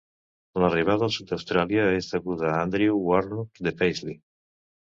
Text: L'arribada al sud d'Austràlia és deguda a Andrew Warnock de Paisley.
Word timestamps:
L'arribada 0.61 1.05
al 1.07 1.13
sud 1.15 1.33
d'Austràlia 1.33 1.85
és 1.99 2.09
deguda 2.15 2.49
a 2.55 2.55
Andrew 2.63 2.99
Warnock 3.13 3.65
de 3.69 3.77
Paisley. 3.83 4.21